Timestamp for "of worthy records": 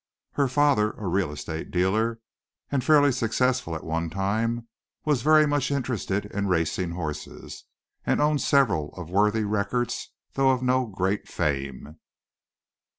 8.95-10.09